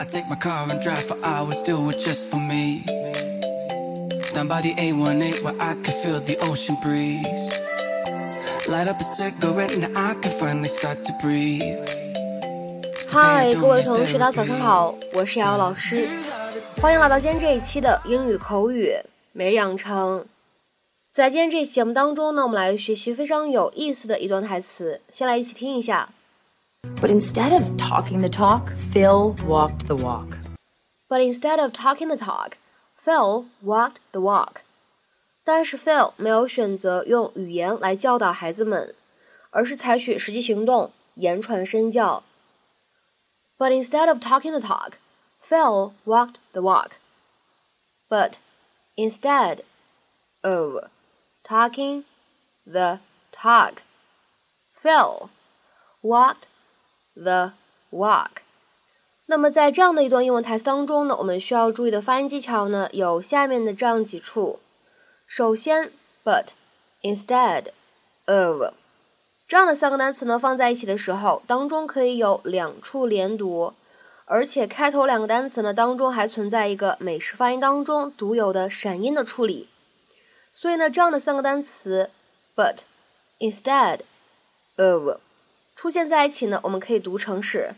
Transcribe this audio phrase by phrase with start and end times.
[0.00, 2.82] I take my car and drive for hours, do it just for me.
[4.32, 7.52] Down by the A18 where I can feel the ocean breeze.
[8.66, 11.76] Light up a cigarette and I can finally start to breathe.
[13.10, 16.08] 嗨，各位同学，大家早上好，我是瑶老师，
[16.80, 18.96] 欢迎来到今天这一期的英语口语
[19.32, 20.24] 每日养成。
[21.12, 26.08] 在今天这期节目当中呢，我们来学习非常有意思的一段台词，先来一起听一下。
[27.01, 30.37] But instead of talking the talk, Phil walked the walk.
[31.07, 32.57] But instead of talking the talk,
[32.95, 34.61] Phil walked the walk.
[35.43, 38.95] 但是 Phil 没有选择用语言来教导孩子们，
[39.51, 42.23] 而是采取实际行动，言传身教。
[43.59, 44.93] But instead of talking the talk,
[45.47, 46.93] Phil walked the walk.
[48.09, 48.37] But
[48.95, 49.59] instead
[50.41, 50.89] of
[51.43, 52.05] talking
[52.65, 52.99] the
[53.31, 53.83] talk,
[54.73, 55.29] Phil
[56.01, 56.47] walked
[57.22, 57.52] the
[57.90, 58.30] walk。
[59.26, 64.58] 那么在这样的一段英文台词当中呢，我们需要注意的发音技巧呢，有下面的这样几处。
[65.26, 65.92] 首先
[66.24, 66.46] ，but、
[67.02, 67.66] instead、
[68.26, 68.72] of
[69.46, 73.74] 这样的三个单词呢放在一起的时候，当中可以有两处连读，
[74.24, 79.68] 而且开头两个单词呢当中还存在一个美式发音当中独有的闪音的处理。
[80.50, 82.10] 所以呢，这样的三个单词
[82.56, 82.78] ，but、
[83.38, 84.00] instead、
[84.76, 85.18] of
[85.80, 87.74] 出现在一起呢，我们可以读成是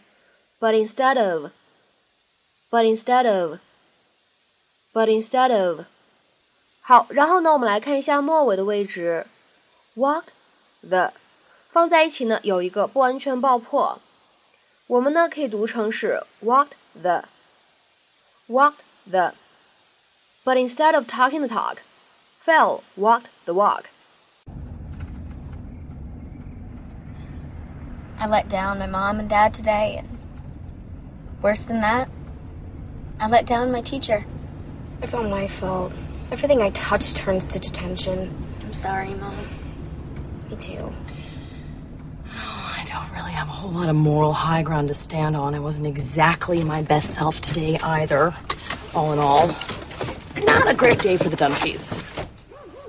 [0.58, 5.83] but instead of，but instead of，but instead of。
[6.80, 9.25] 好，然后呢，我们来看一下末尾的位置
[9.95, 10.30] ，walked
[10.80, 11.12] the。
[11.70, 14.00] 放在一起呢，有一个不完全爆破，
[14.89, 19.34] 我们呢可以读成是 walked the，walked the。
[20.45, 21.77] But instead of talking the talk,
[22.45, 23.84] Phil walked the walk.
[28.23, 30.09] I let down my mom and dad today, and
[31.42, 32.09] worse than that,
[33.19, 34.25] I let down my teacher.
[35.03, 35.92] It's all my fault.
[36.31, 38.33] Everything I touch turns to detention.
[38.61, 39.35] I'm sorry, Mom.
[40.48, 40.92] Me too
[42.29, 45.57] oh, I don't really have a whole lot of moral high ground to stand on.
[45.57, 48.33] I wasn't exactly my best self today either.
[48.95, 49.48] All in all,
[50.45, 51.98] not a great day for the Dunphys.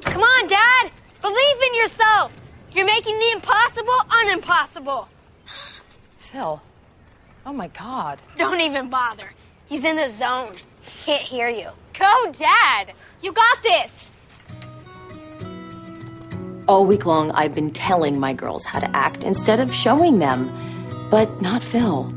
[0.04, 0.92] Come on, Dad!
[1.22, 2.32] Believe in yourself!
[2.72, 5.08] You're making the impossible unimpossible!
[6.34, 6.60] Phil.
[7.46, 8.20] Oh my god.
[8.38, 9.32] Don't even bother.
[9.68, 10.56] He's in the zone.
[10.82, 11.70] He can't hear you.
[12.00, 12.94] Go, Dad!
[13.22, 14.10] You got this!
[16.68, 20.50] All week long, I've been telling my girls how to act instead of showing them.
[21.12, 22.12] But not Phil.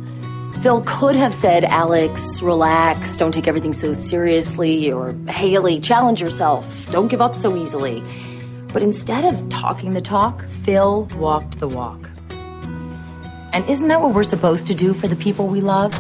[0.63, 6.91] Phil could have said, Alex, relax, don't take everything so seriously, or Haley, challenge yourself,
[6.91, 8.03] don't give up so easily.
[8.73, 12.09] But instead of talking the talk, Phil walked the walk.
[13.57, 15.91] And isn't that what we're supposed to do for the people we love?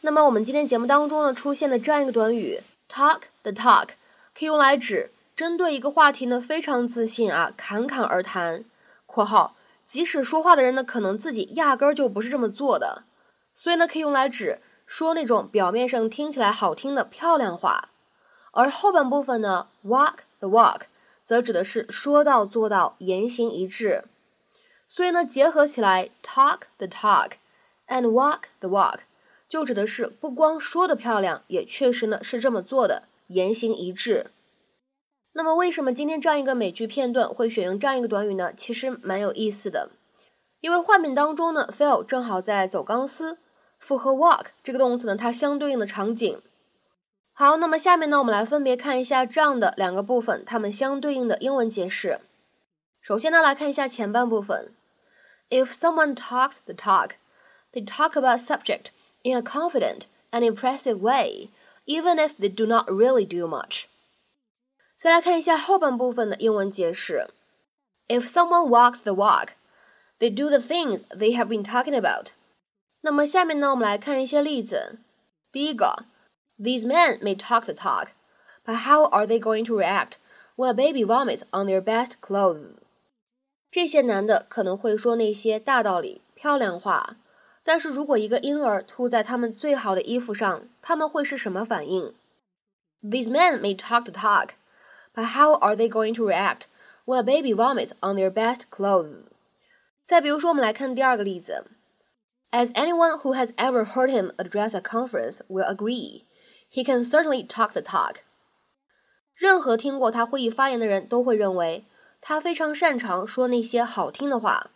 [0.00, 2.60] 那么我们今天节目当中呢出现的这样一个短语
[2.92, 3.90] talk the talk
[4.36, 8.64] 可以用来指针对一个话题呢非常自信啊，侃侃而谈。
[9.06, 9.54] （括号
[9.86, 13.04] 即使说话的人呢可能自己压根儿就不是这么做的，
[13.54, 14.58] 所以呢可以用来指
[14.88, 17.90] 说那种表面上听起来好听的漂亮话。
[18.50, 20.80] 而后半部分呢 walk the walk
[21.28, 24.04] 则指的是说到做到，言行一致。
[24.86, 27.32] 所以呢结合起来 talk the talk
[27.86, 29.00] and walk the walk。
[29.46, 34.30] 就指的是不光说的漂亮，也确实呢是这么做的，言行一致。
[35.34, 38.54] 那么为什么今天这样一个美剧片段会选用这样一个短语呢？
[38.56, 39.90] 其实蛮有意思的，
[40.62, 43.36] 因为画面当中呢，Phil 正好在走钢丝，
[43.78, 46.40] 符合 walk 这个动词呢它相对应的场景。
[47.37, 52.19] 好，那么下面呢我们来分别看一下这样的两个部分，它们相对应的英文解释。
[53.01, 54.73] 首先呢来看一下前半部分，
[55.49, 57.11] If someone talks the talk,
[57.71, 58.91] they talk about subject.
[59.23, 61.49] in a confident and impressive way,
[61.85, 63.85] even if they do not really do much.
[64.99, 67.27] 再来看一下后半部分的英文解释。
[68.07, 69.49] If someone walks the walk,
[70.19, 72.27] they do the things they have been talking about.
[73.01, 74.99] 那么下面呢，我们来看一些例子。
[75.51, 76.05] 第一个
[76.57, 78.09] ，These men may talk the talk,
[78.65, 80.13] but how are they going to react
[80.55, 82.75] when a baby vomits on their best clothes？
[83.71, 87.17] 这些男的可能会说那些大道理、漂亮话。
[87.65, 92.13] 但是如果一个婴儿吐在他们最好的衣服上，他们会是什么反应？
[93.01, 94.49] These men may talk the talk,
[95.15, 96.63] but how are they going to react
[97.05, 99.27] when a baby vomits on their best clothes？
[100.05, 101.65] 再比如说，我们来看第二个例子。
[102.51, 106.23] As anyone who has ever heard him address a conference will agree,
[106.71, 108.17] he can certainly talk the talk.
[109.35, 111.85] 任何听过他会议发言的人都会认为，
[112.21, 114.71] 他非常擅长说那些好听的话。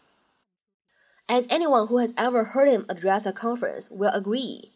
[1.27, 4.71] As anyone who has ever heard him address a conference will agree,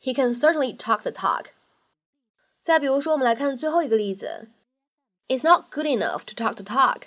[0.00, 1.46] he can certainly talk the talk.
[2.60, 4.48] 再比如说，我们来看最后一个例子：
[5.28, 7.02] It's not good enough to talk the talk.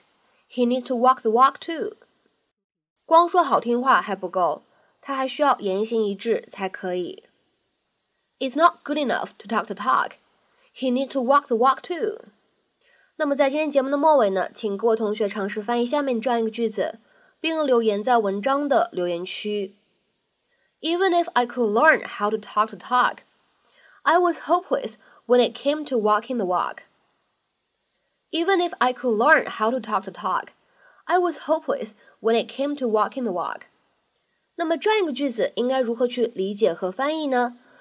[0.50, 1.98] He needs to walk the walk too.
[3.06, 4.64] 光说好听话还不够，
[5.02, 7.26] 他还需要言行一致才可以。
[8.40, 10.18] It's not good enough to talk the talk.
[10.74, 12.26] He needs to walk the walk too.
[13.18, 17.00] 那么在今天节目的末尾呢，请各位同学尝试翻译下面这样一个句子，
[17.40, 19.76] 并留言在文章的留言区。
[20.82, 23.20] Even if I could learn how to talk the talk,
[24.04, 26.84] I was hopeless when it came to walking the walk.
[28.32, 30.50] Even if I could learn how to talk the talk,
[31.06, 33.62] I was hopeless when it came to walking the walk.
[34.56, 37.58] 那么这样一个句子应该如何去理解和翻译呢？